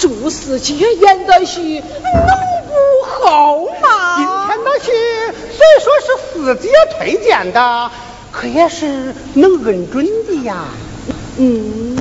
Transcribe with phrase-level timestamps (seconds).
[0.00, 0.02] 啊？
[0.02, 2.12] 朱四姐演的戏能
[2.66, 2.72] 不
[3.26, 4.16] 好吗？
[4.16, 4.90] 今天的戏
[5.56, 7.90] 虽说是四姐推荐的，
[8.32, 10.64] 可也是能认准的呀。
[11.36, 11.98] 嗯，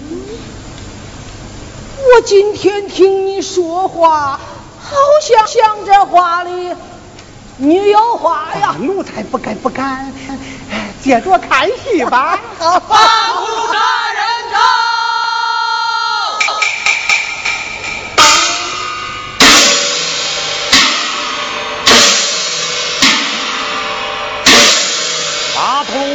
[1.98, 4.40] 我今天听你说话，
[4.80, 6.74] 好像像这话里
[7.58, 8.76] 你有话呀。
[8.80, 10.14] 奴才不敢不敢。
[11.02, 12.40] 接着看戏吧。
[12.58, 12.98] 好，八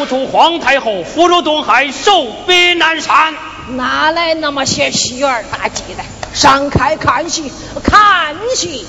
[0.07, 3.35] 出皇太后福如东海，受逼南山。
[3.77, 6.03] 哪来那么些戏院大鸡的？
[6.35, 7.53] 上开看戏，
[7.83, 8.87] 看戏。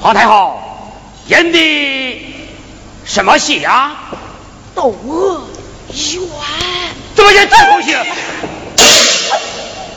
[0.00, 0.60] 皇太后
[1.26, 2.36] 演的
[3.04, 3.96] 什么戏呀？
[4.74, 5.42] 窦娥
[5.88, 6.28] 冤，
[7.14, 7.96] 怎么演这出戏？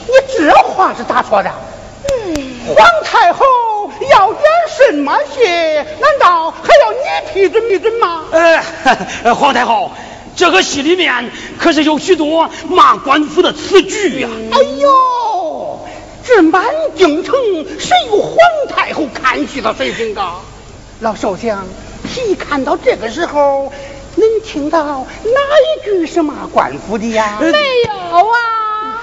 [0.06, 1.50] 你这话是咋说的？
[2.08, 3.44] 嗯皇太后
[4.10, 5.44] 要点什么戏？
[5.44, 8.24] 难道还要你批准批准吗？
[8.32, 8.62] 呃，
[9.34, 9.90] 皇太后，
[10.36, 14.28] 这个戏里面可是有许多骂官府的词句呀。
[14.52, 15.86] 哎呦，
[16.24, 16.64] 这满
[16.96, 17.34] 京城
[17.78, 18.36] 谁有皇
[18.68, 20.40] 太后看戏的水平啊？
[21.00, 21.66] 老首相，
[22.08, 23.72] 戏看到这个时候。
[24.16, 27.38] 能听到哪一句是骂官府的呀？
[27.40, 27.48] 没
[27.86, 29.02] 有啊。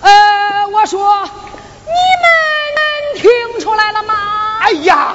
[0.00, 1.92] 呃，我说你
[2.22, 2.26] 们
[3.22, 3.30] 听
[3.60, 4.14] 出来了吗？
[4.60, 5.14] 哎呀，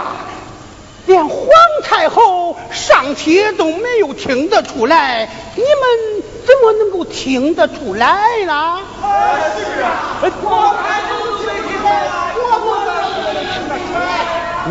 [1.06, 1.48] 连皇
[1.84, 8.80] 太后尚且都没有听得出来，你们怎么能够听得出来呢？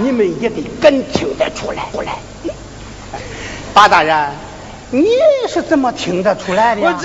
[0.02, 1.82] 你们也得敢听得出来。
[1.92, 2.18] 出来，
[3.72, 4.30] 八大人，
[4.90, 5.06] 你
[5.48, 6.98] 是怎么听得出来的呀？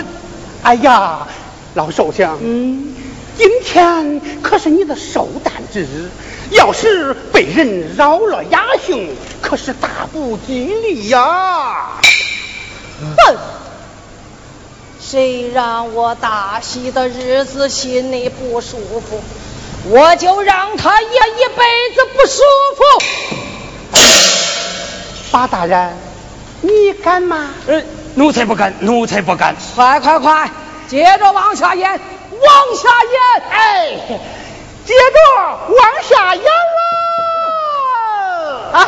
[0.63, 1.27] 哎呀，
[1.73, 2.93] 老寿星，嗯，
[3.41, 6.11] 今天可是你的寿诞之日，
[6.51, 11.99] 要是被人扰了雅兴，可是大不吉利呀！
[12.99, 13.35] 哼，
[15.01, 18.77] 谁让我大喜的日子心里不舒
[19.09, 19.23] 服？
[19.89, 21.63] 我就让他也一辈
[21.95, 22.43] 子不舒
[22.77, 22.83] 服。
[25.31, 25.97] 八大人，
[26.61, 27.49] 你敢吗？
[27.65, 27.81] 呃，
[28.13, 29.55] 奴才不敢，奴才不敢。
[29.75, 30.51] 快快快，
[30.87, 31.99] 接着往下演，
[32.41, 33.15] 往下演。
[33.49, 33.59] 哎，
[34.85, 35.17] 接着
[35.69, 36.49] 往下演喽！
[38.73, 38.79] 啊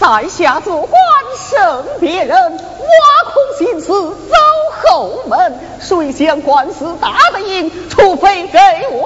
[0.00, 0.92] 在下做官
[1.36, 4.36] 胜别人，挖空心思走
[4.80, 8.58] 后门，谁想官司打得赢，除非给
[8.92, 9.04] 我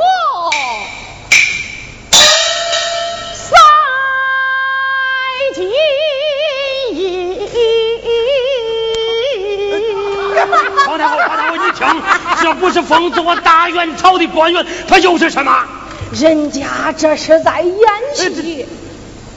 [3.35, 3.57] 赛
[5.55, 5.71] 金
[10.87, 11.87] 皇太后，皇太后， 你听，
[12.43, 15.65] 这不是封做我大元朝的官员，他又是什么？
[16.13, 17.75] 人家这是在演
[18.15, 18.67] 戏。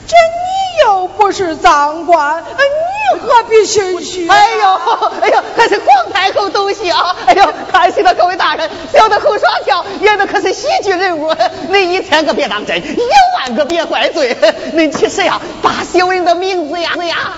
[0.06, 4.28] 这你又不是赃官，你何必心虚？
[4.28, 4.74] 哎呦，
[5.20, 7.16] 哎呦，可是皇太后东西啊！
[7.26, 11.34] 哎呦，看戏的各位大人，小的胡耍跳，演的可是喜剧人物，
[11.68, 13.00] 您一千个别当真，一
[13.38, 14.36] 万个别怪罪。
[14.74, 17.32] 您其实呀，把小人的名字呀， 呀，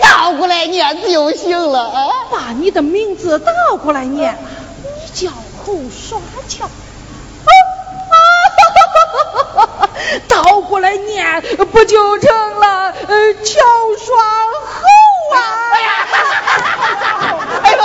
[0.00, 2.10] 倒过来念就行了。
[2.30, 4.36] 把你的名字倒过来念，
[4.82, 5.32] 你叫
[5.64, 6.18] 胡耍
[6.48, 6.68] 跳。
[10.28, 11.40] 倒过来念，
[11.72, 13.60] 不就成了乔
[13.98, 14.18] 双
[14.64, 14.86] 猴
[15.34, 15.38] 啊？
[15.72, 15.88] 哎呀，
[17.62, 17.78] 哎呦，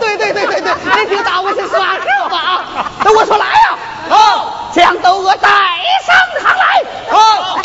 [0.00, 0.72] 对对对对对，
[1.04, 2.90] 你听大我是耍猴啊？
[3.04, 5.48] 那我说来呀，好，将窦娥带
[6.06, 6.82] 上堂来。
[7.10, 7.58] 好。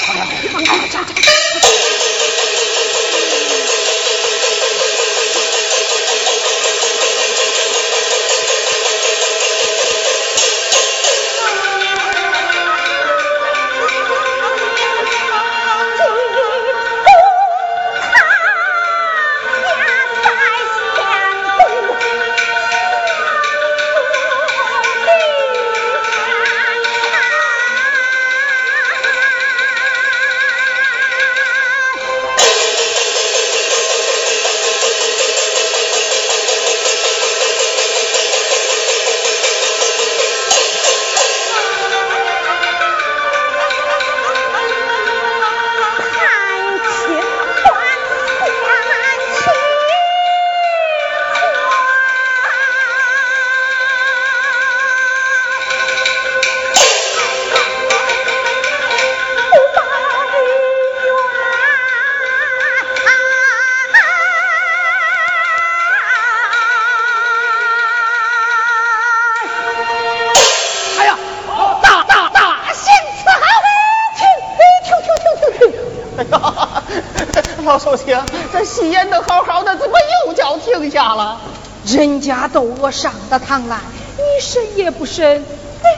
[81.86, 83.77] 人家都我上的堂来，
[84.17, 85.89] 你审也不审，哎，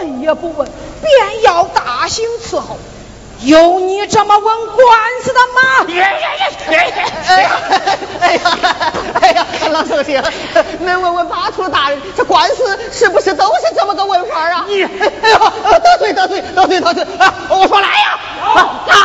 [0.00, 0.68] 你问也不问，
[1.00, 2.76] 便要大刑伺候，
[3.42, 5.86] 有你这么问官司的吗？
[5.86, 6.08] 哎呀
[8.20, 8.56] 哎呀
[9.20, 9.46] 哎呀！
[9.70, 10.20] 老寿星，
[10.80, 14.64] 能问问八图大人，这官司是不是都是这么个问法啊？
[14.66, 15.38] 你哎呦，
[15.78, 17.32] 得罪得罪得罪得罪啊！
[17.50, 18.18] 我说来呀，
[18.86, 18.96] 大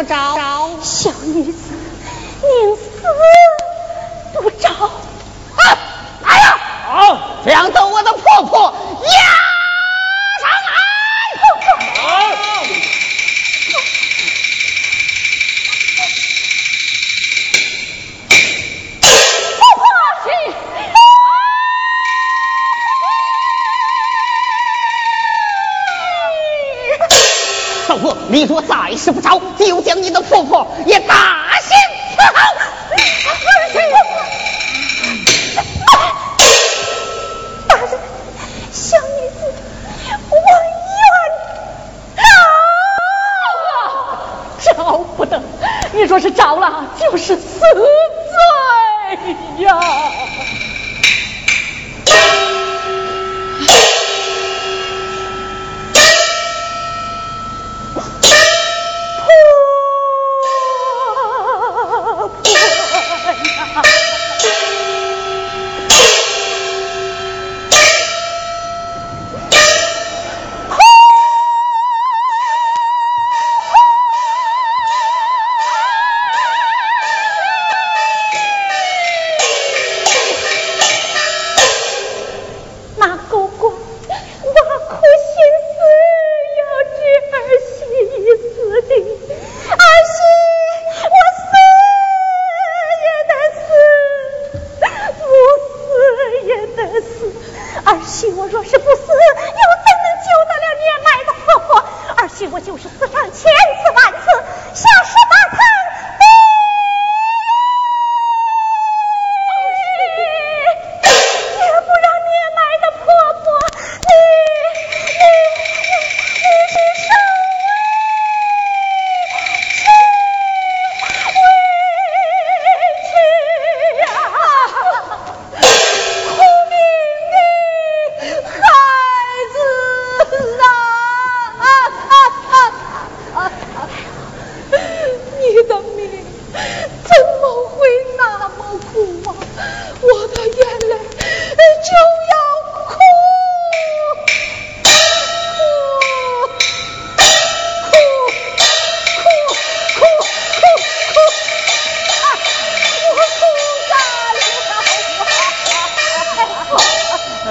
[0.00, 0.39] 不着？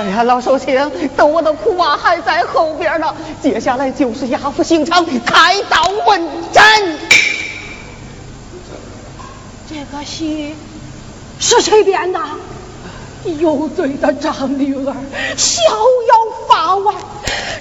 [0.09, 3.15] 呀，老寿星，等我的苦啊还在后边呢。
[3.41, 6.63] 接下来就是押赴刑场，开刀问斩。
[9.69, 10.55] 这个戏
[11.39, 12.19] 是谁编的？
[13.37, 14.95] 有罪的长女儿
[15.35, 16.15] 逍遥
[16.47, 16.93] 法外，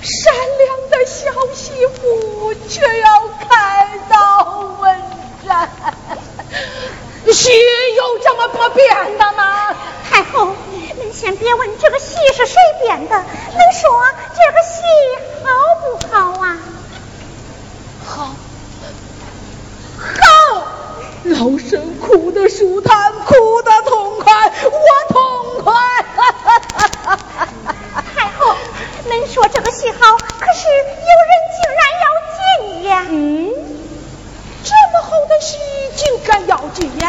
[0.03, 5.03] 善良的小媳妇却要开刀问
[5.47, 5.69] 斩。
[7.33, 7.51] 戏
[7.97, 9.75] 有这么不编的吗？
[10.09, 10.49] 太后，
[11.01, 13.89] 您先别问这个戏是谁编的，您说
[14.35, 14.83] 这个戏
[15.45, 15.49] 好
[15.81, 16.59] 不好啊？
[18.05, 18.35] 好，
[19.99, 20.63] 好，
[21.25, 25.73] 老身哭得舒坦，哭得痛快，我痛快。
[28.15, 28.57] 太后，
[29.05, 33.07] 您说这个戏好，可是有人竟然要禁演。
[33.11, 33.53] 嗯，
[34.65, 35.59] 这么好的戏
[35.95, 37.09] 竟敢要禁演？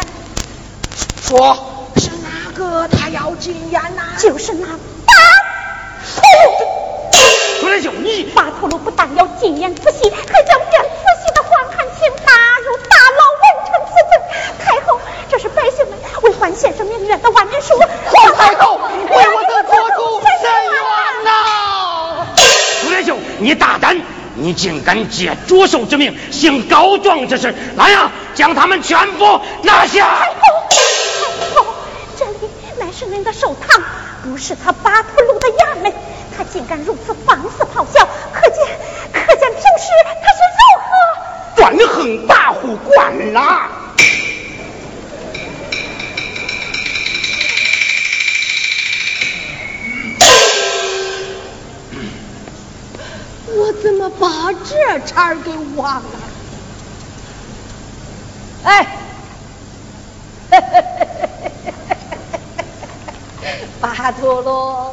[1.21, 1.68] 说
[2.59, 5.13] 是哪个他要禁言呐、就是那八
[7.61, 14.11] 出来就你，巴图鲁不但要禁演此戏，还将编此戏的黄汉卿打入大牢，问成此罪。
[14.65, 14.99] 太后，
[15.29, 17.77] 这是百姓们为还先生名冤的万年书。
[17.77, 20.29] 皇太后，为我的国主伸
[20.63, 22.25] 冤呐！
[22.81, 24.01] 朱连秀，你大胆！
[24.35, 27.53] 你竟敢借着手之名行告状之事！
[27.75, 30.21] 来呀，将他们全部拿下！
[33.23, 33.83] 的寿堂，
[34.23, 35.93] 不是他巴图鲁的衙门。
[36.37, 38.57] 他竟敢如此放肆咆哮，可见
[39.11, 40.89] 可见平时他是如何。
[41.57, 43.69] 专横跋扈惯了。
[53.51, 56.03] 我怎么把这茬儿给忘了？
[58.63, 58.98] 哎，
[64.09, 64.91] 阿陀罗，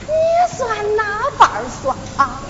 [0.00, 2.40] 你算哪瓣儿算啊？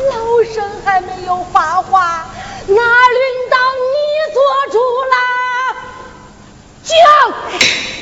[0.00, 2.26] 老身还没有发话，
[2.66, 3.56] 哪轮到
[3.92, 4.42] 你做
[4.72, 4.78] 主
[5.12, 5.16] 啦？
[6.82, 7.93] 讲。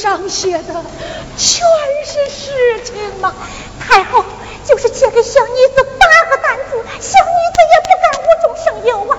[0.00, 0.82] 上写的
[1.36, 1.60] 全
[2.06, 3.34] 是事情吗？
[3.86, 4.24] 太后，
[4.64, 9.18] 就是借给小女子八个担子，小女子也不敢无中生有啊。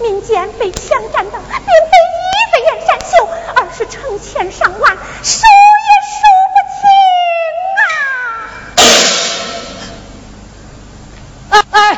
[0.00, 1.92] 民间被强占的，并非
[2.30, 5.44] 一个燕山秀，而是成千上万，数
[5.82, 6.22] 也数
[6.54, 6.86] 不清
[7.80, 7.82] 啊！
[11.50, 11.89] 哎哎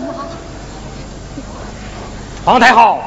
[0.00, 0.14] 什么？
[2.44, 3.00] 皇太后，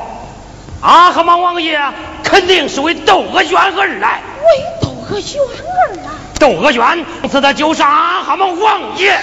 [0.81, 1.79] 阿哈马王爷
[2.23, 4.21] 肯定是为窦娥冤而来。
[4.39, 4.45] 为
[4.81, 5.41] 窦娥冤
[5.87, 6.11] 而来？
[6.39, 9.19] 窦娥冤，死的就是阿哈马王爷。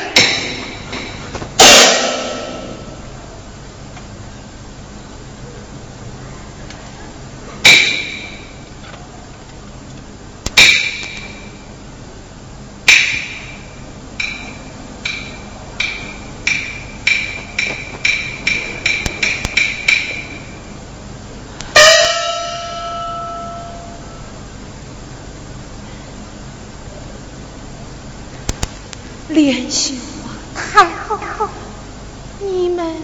[29.31, 30.27] 莲秀啊，
[30.57, 31.49] 太后，
[32.41, 32.97] 你们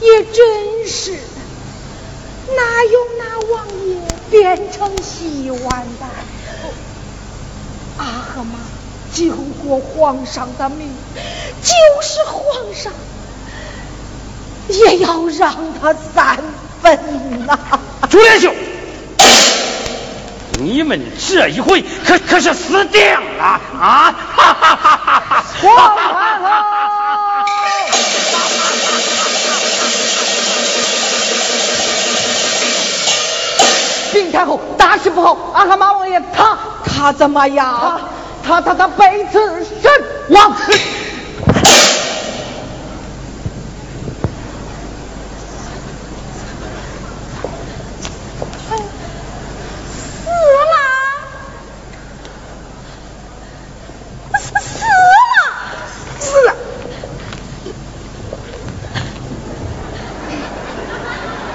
[0.00, 1.18] 也真是的，
[2.54, 3.96] 哪有那王爷
[4.30, 6.06] 变成洗碗的？
[7.96, 8.58] 阿合马
[9.12, 9.32] 救
[9.64, 10.88] 过皇上的命，
[11.60, 12.92] 就是皇上
[14.68, 16.38] 也要让他三
[16.80, 17.58] 分呐、
[18.08, 18.54] 朱连秀，
[20.60, 23.02] 你们这一回可可是死定
[23.36, 23.44] 了
[23.80, 24.14] 啊！
[24.36, 25.44] 哈哈哈哈哈！
[25.60, 26.06] 皇太
[26.38, 26.54] 后。
[34.12, 35.36] 禀太后，大事不好！
[35.52, 38.00] 阿哈马王爷他他怎么样？
[38.46, 39.92] 他他他他被刺身
[40.28, 40.54] 亡。
[40.56, 40.70] 死
[50.70, 50.76] 了，
[54.38, 54.88] 死死了，
[56.18, 56.54] 死了。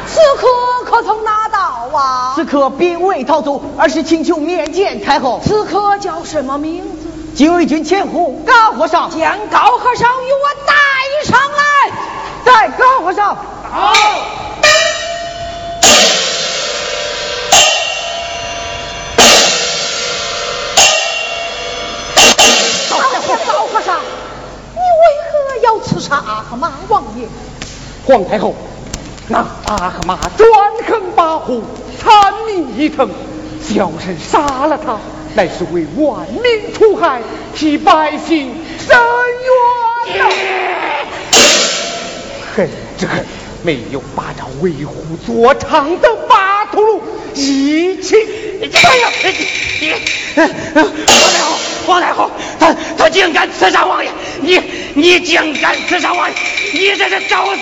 [0.07, 0.47] 此刻
[0.85, 1.59] 可曾拿到
[1.97, 2.33] 啊？
[2.35, 5.41] 此刻并未逃走，而是请求面见太后。
[5.43, 6.92] 此刻叫什么名
[7.33, 7.37] 字？
[7.37, 10.73] 禁卫军前呼高和尚，将高和尚与我带
[11.25, 11.91] 上来。
[12.45, 13.35] 在高和尚。
[13.35, 13.93] 好。
[23.47, 27.27] 高和尚，你为何要刺杀阿合马王爷？
[28.05, 28.53] 皇太后，
[29.27, 30.49] 那阿合马专
[30.87, 31.61] 横跋扈，
[31.99, 33.09] 残民一腾，
[33.61, 34.97] 小人杀了他，
[35.35, 37.19] 乃是为万民除害，
[37.55, 38.95] 替百姓伸
[40.15, 40.29] 冤呐！
[42.55, 42.69] 恨
[42.99, 43.25] 之恨，
[43.63, 47.01] 没有把这为虎作伥的巴图鲁
[47.33, 48.15] 一起。
[48.61, 49.09] 哎呀，
[49.81, 49.91] 你
[51.15, 54.11] 皇太后，皇太后，他他竟敢刺杀王爷！
[54.39, 54.61] 你
[54.93, 56.35] 你竟敢刺杀王爷！
[56.73, 57.61] 你这是找死！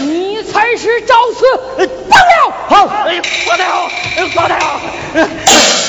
[0.00, 1.90] 你才是找死！
[2.68, 4.80] 好哎呀郭太后哎郭太后
[5.14, 5.28] 哎哎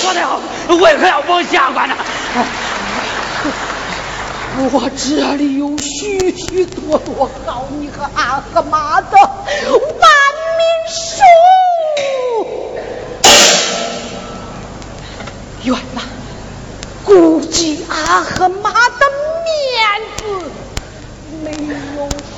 [0.03, 0.39] 郭太后
[0.77, 1.95] 为何要往下官呢
[4.71, 10.09] 我这里有许许多多好你和阿和妈的万
[10.57, 11.21] 民书
[15.63, 16.01] 远了
[17.03, 19.05] 顾及阿和妈的
[19.45, 20.51] 面子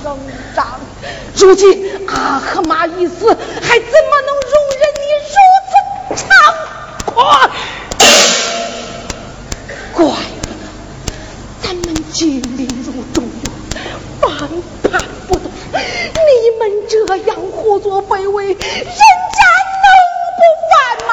[0.04, 0.80] 呐！
[1.36, 5.36] 如今阿合马一死，还怎么能容忍你如
[5.70, 5.74] 此
[6.24, 6.28] 猖
[7.06, 7.50] 狂？
[9.94, 10.04] 怪
[10.42, 10.54] 不得
[11.62, 13.80] 咱们金陵如中原，
[14.22, 14.30] 万
[14.84, 15.46] 般不得。
[15.72, 18.66] 你们这样胡作非为，人家
[19.84, 19.88] 能
[20.38, 20.74] 不烦
[21.08, 21.12] 吗？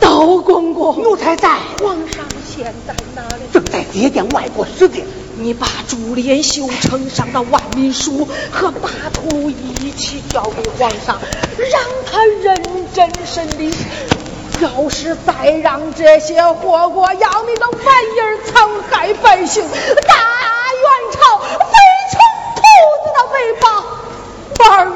[0.00, 0.06] 道
[0.42, 3.42] 公公，奴才在，皇上现在哪里？
[3.52, 5.04] 正在接见外国使节。
[5.40, 11.20] 你把朱连秀呈上的万民书和大图一起交给皇上，
[11.56, 12.56] 让他认
[12.92, 13.72] 真审理。
[14.60, 20.14] 要是再让这些祸国殃民的玩意儿残害百姓，大
[20.74, 21.46] 元朝非
[22.10, 22.18] 从
[22.56, 22.60] 兔
[23.04, 23.64] 子的尾巴
[24.58, 24.92] 玩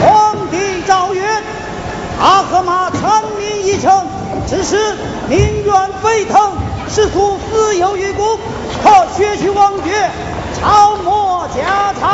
[0.00, 1.22] 皇帝诏曰：
[2.20, 4.06] 阿合马残民一城，
[4.48, 4.94] 致使
[5.28, 6.52] 民怨沸腾，
[6.88, 8.38] 士卒死有余辜，
[8.82, 10.10] 可削去王爵，
[10.60, 12.08] 朝没家产。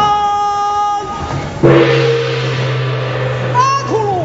[3.55, 4.25] 阿图鲁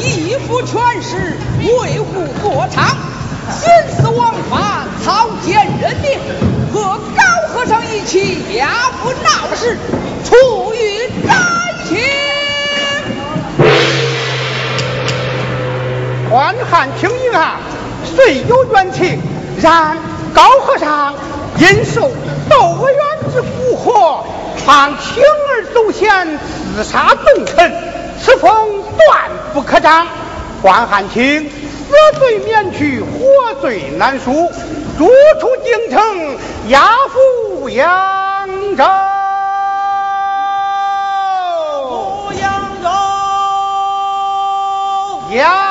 [0.00, 2.94] 一夫权势，为虎作伥，
[3.50, 6.18] 徇私枉法，草菅人命，
[6.72, 7.22] 和高
[7.52, 8.68] 和尚一起压
[9.02, 9.76] 服闹事，
[10.24, 11.36] 处于斩
[11.88, 12.27] 刑。
[16.30, 17.56] 关汉卿一案
[18.04, 19.18] 虽有冤情，
[19.62, 19.96] 然
[20.34, 21.14] 高和尚
[21.56, 22.02] 因受
[22.50, 22.98] 窦娥冤
[23.32, 24.24] 之蛊惑，
[24.62, 26.38] 常铤而走险，
[26.76, 27.72] 刺杀重臣，
[28.22, 30.06] 此风断不可长。
[30.60, 34.50] 关汉卿死罪免去，活罪难赎，
[34.98, 35.06] 逐
[35.40, 36.36] 出京城，
[36.68, 38.84] 押赴扬州。
[45.28, 45.67] 不扬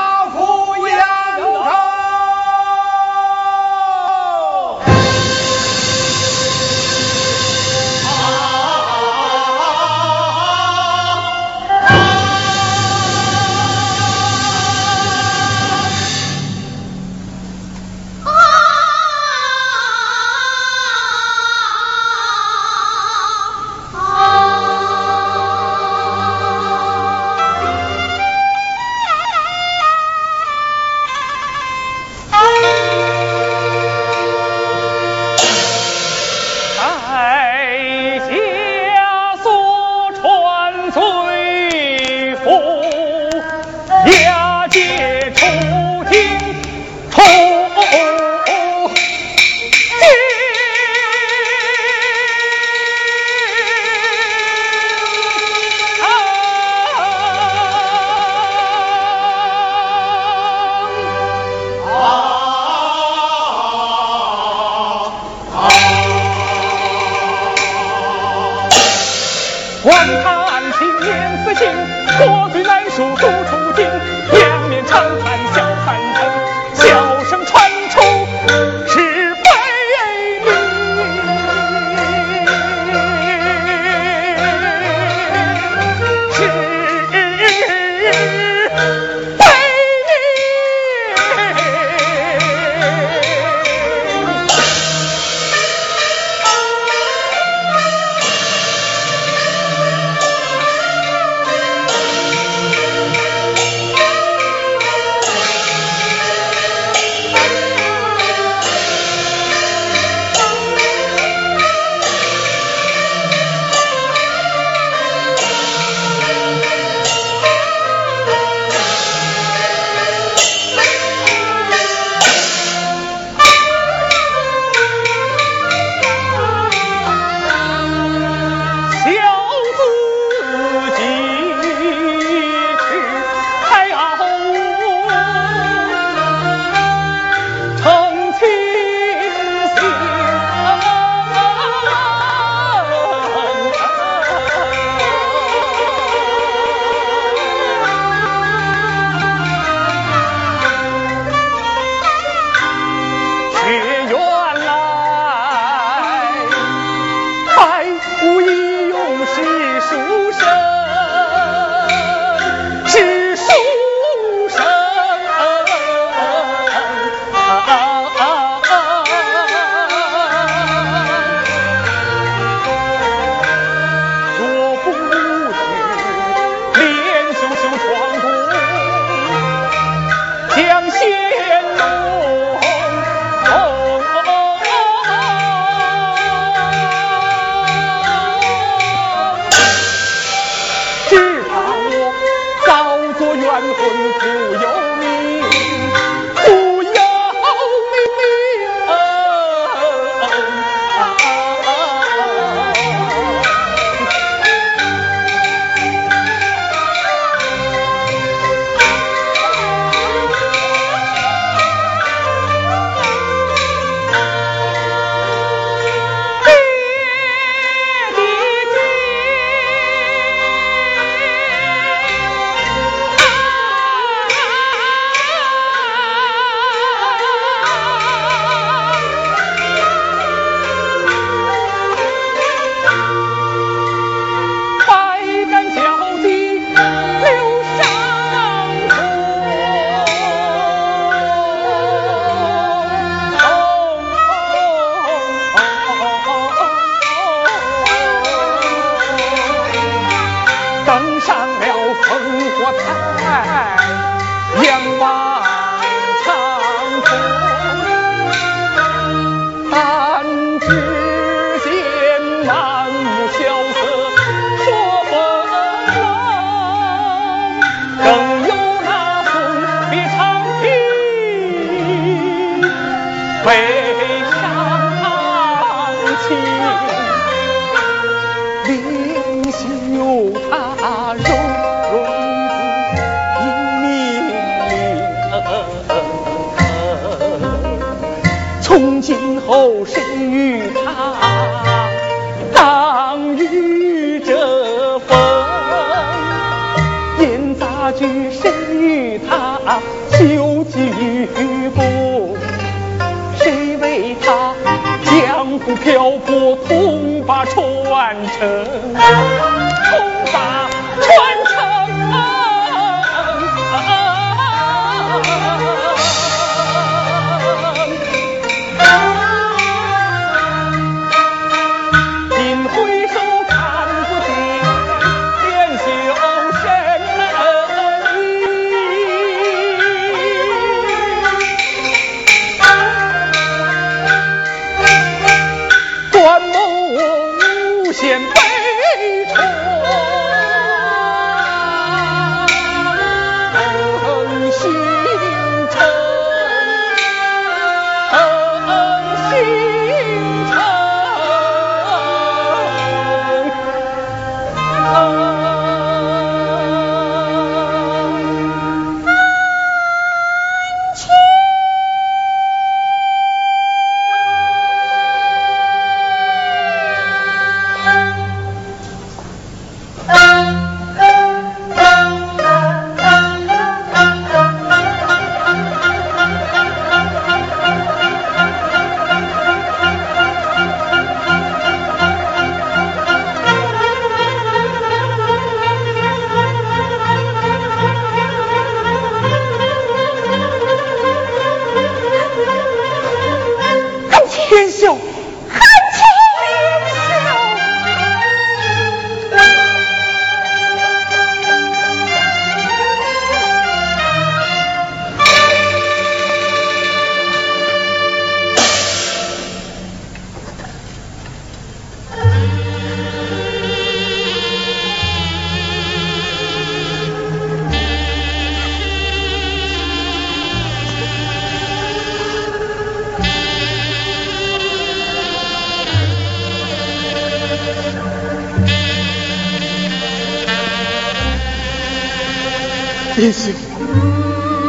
[433.28, 433.52] 天秀，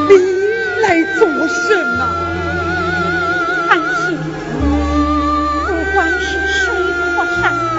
[0.09, 0.11] 你
[0.83, 0.85] 来
[1.17, 2.03] 做甚啊？
[3.69, 4.19] 韩青，
[5.65, 6.27] 不管是
[6.59, 6.75] 水
[7.15, 7.79] 阔山高，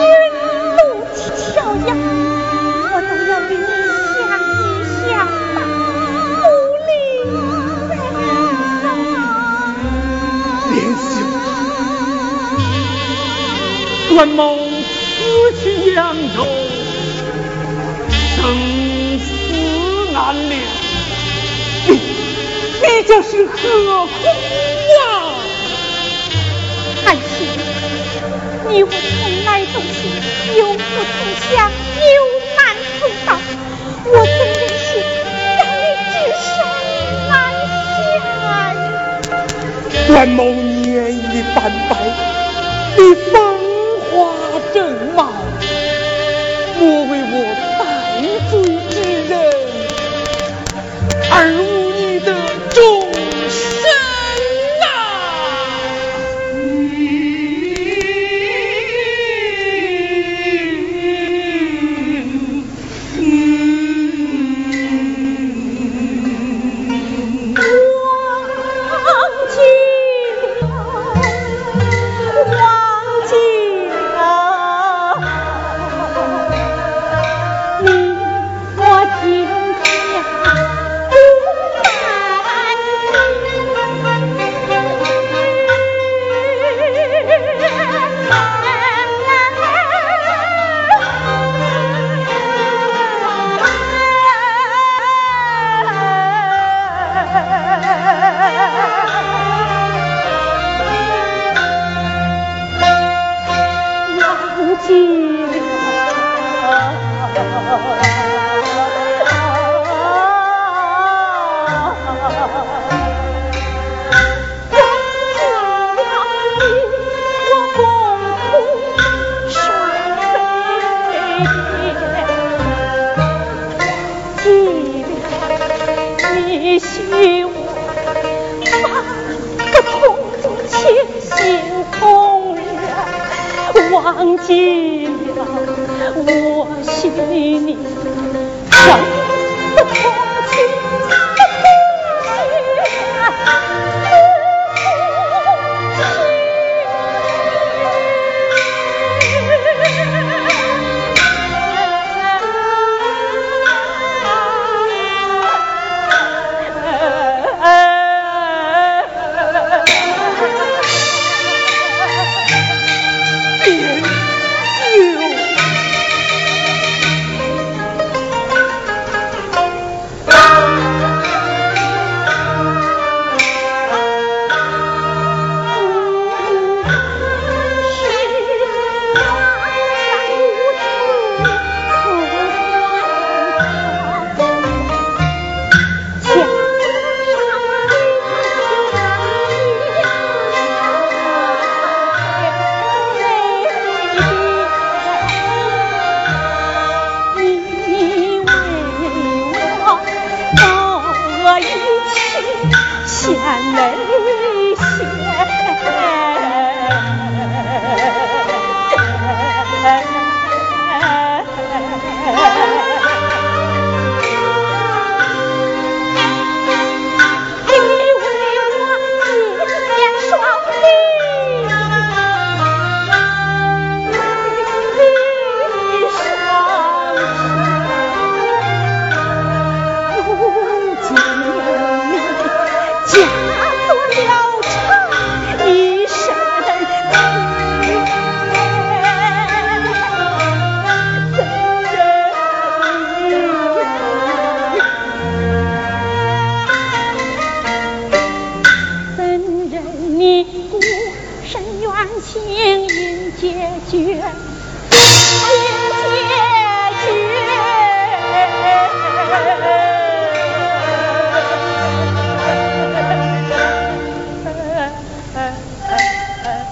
[0.00, 0.02] 云
[0.74, 0.78] 路
[1.14, 1.54] 迢
[1.86, 1.90] 遥，
[2.90, 3.62] 我都要与你
[4.10, 4.18] 相
[4.50, 4.60] 依
[5.06, 5.06] 相
[5.54, 5.56] 伴，
[6.40, 6.42] 不
[6.88, 6.90] 离
[10.74, 11.14] 莲秀，
[14.08, 14.57] 分段某
[22.98, 23.54] 你这是何
[24.06, 24.10] 苦
[24.98, 25.06] 啊？
[27.04, 27.46] 韩青，
[28.68, 29.86] 你我从来都是
[30.58, 31.16] 有福同
[31.48, 32.18] 享，有
[32.56, 32.60] 难
[32.98, 33.38] 同当，
[34.04, 34.90] 我怎忍心
[35.58, 35.80] 让你
[36.10, 36.50] 只身
[37.28, 37.30] 难
[37.94, 38.10] 下
[38.42, 39.30] 呀？
[40.08, 41.92] 段某年已半百，
[42.96, 43.32] 你风
[44.10, 44.10] 华
[44.74, 44.76] 正
[45.14, 45.18] 茂，
[46.80, 47.34] 莫为我
[47.78, 47.80] 戴
[48.50, 48.52] 罪
[48.90, 48.96] 之
[49.28, 49.32] 人，
[51.30, 51.62] 而无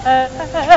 [0.07, 0.76] 诶诶诶诶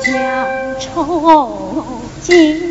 [0.00, 2.67] 将愁尽。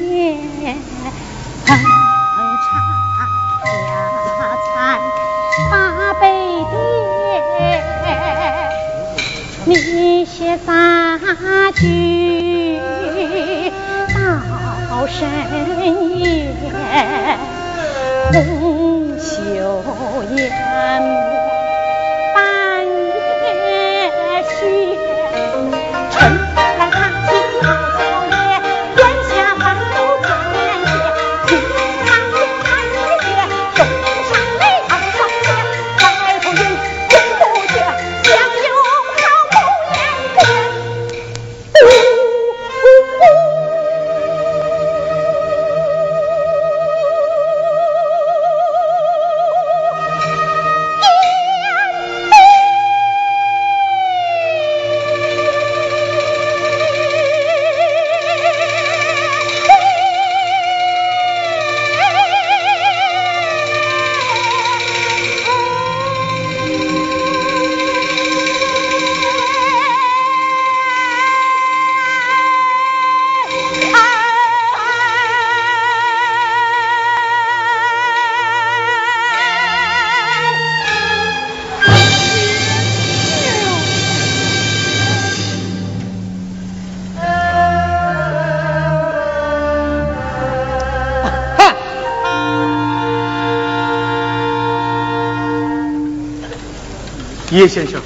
[97.57, 97.99] 叶先生，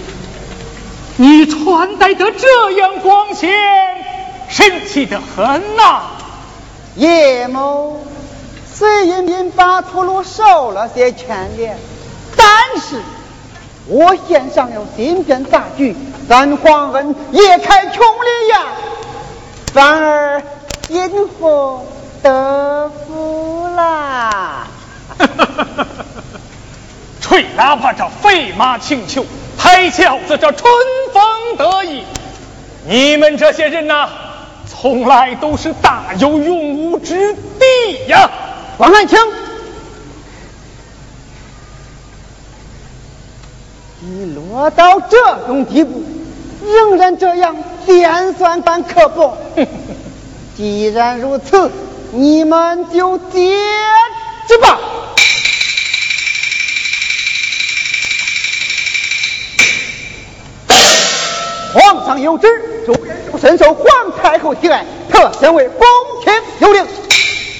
[1.17, 3.51] 你穿戴得这样光鲜，
[4.47, 6.03] 神气得很呐。
[6.95, 8.01] 叶某
[8.73, 11.77] 虽因因巴图鲁受了些牵连，
[12.37, 12.47] 但
[12.81, 13.01] 是
[13.87, 15.97] 我献上了金鞭大举，
[16.29, 18.63] 咱皇恩也开穷里呀，
[19.73, 20.41] 反而
[20.87, 21.83] 因祸
[22.23, 24.65] 得福啦。
[27.21, 29.25] 吹喇叭这飞马请求，
[29.71, 30.69] 抬轿子这春
[31.13, 31.23] 风
[31.57, 32.03] 得意。
[32.85, 34.09] 你们这些人呐，
[34.67, 38.29] 从来都是大有用武之地呀！
[38.77, 39.17] 王汉卿，
[44.01, 45.17] 你落到这
[45.47, 46.03] 种地步，
[46.65, 47.55] 仍然这样
[47.85, 49.37] 尖酸般刻薄。
[50.57, 51.71] 既然如此，
[52.11, 53.55] 你们就接
[63.41, 63.85] 深受皇
[64.21, 65.87] 太后喜爱，特身为宫
[66.23, 66.85] 廷有令，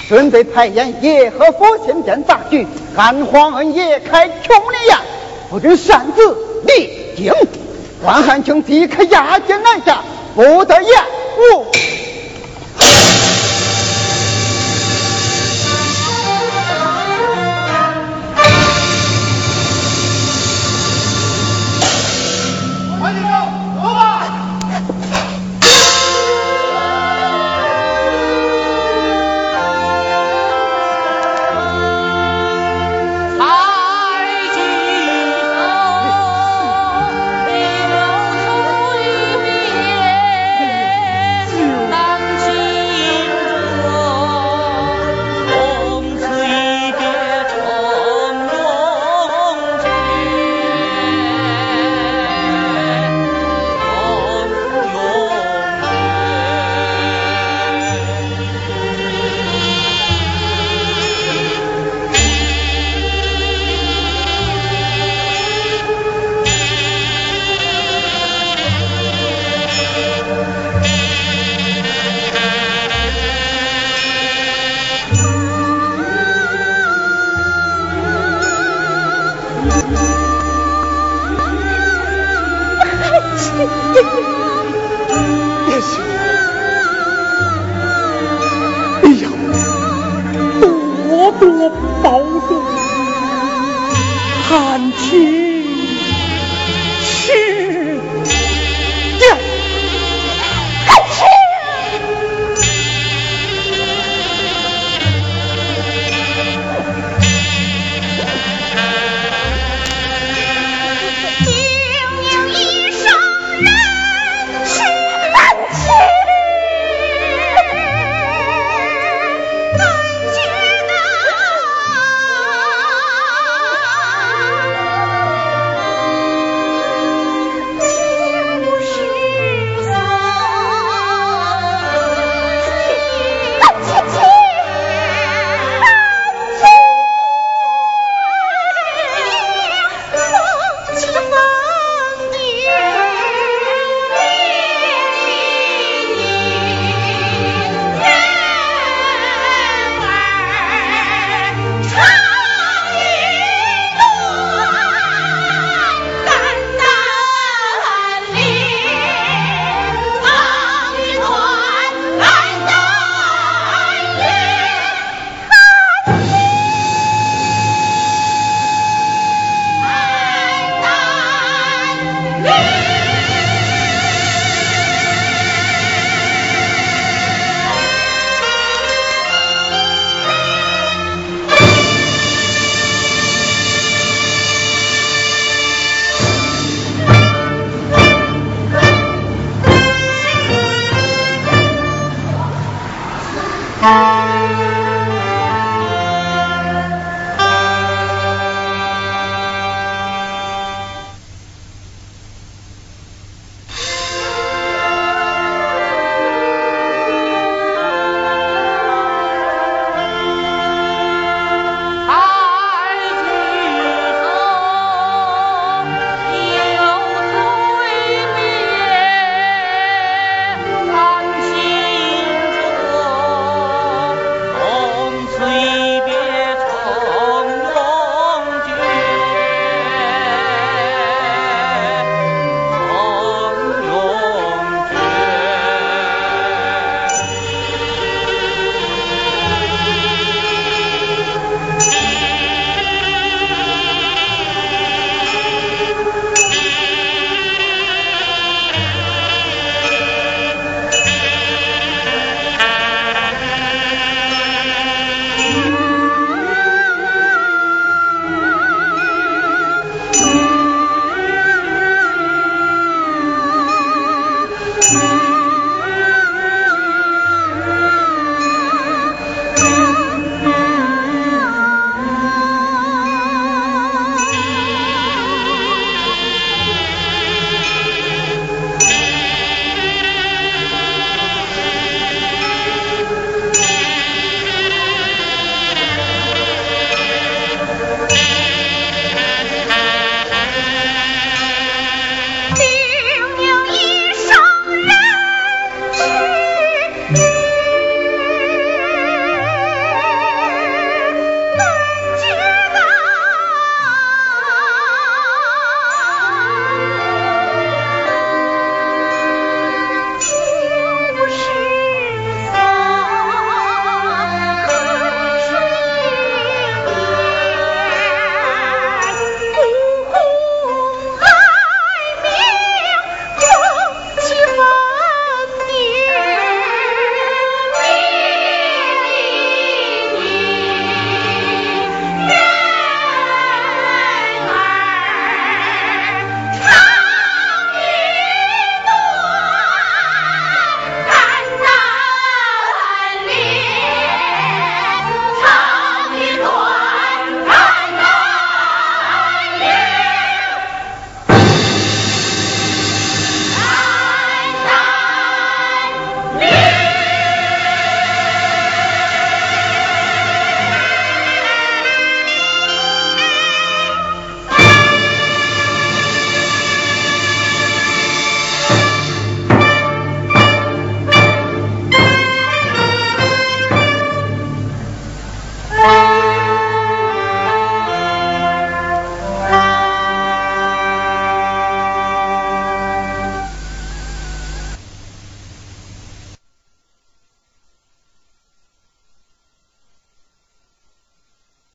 [0.08, 2.64] 准备派演叶和府新编杂剧，
[2.96, 4.96] 安皇恩夜开琼林宴，
[5.50, 6.36] 不准擅自
[6.68, 7.32] 离京。
[8.00, 10.00] 关汉卿即刻押解南下，
[10.36, 10.92] 不得延
[11.50, 11.66] 误。